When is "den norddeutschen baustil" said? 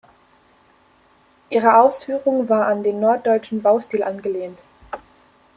2.81-4.01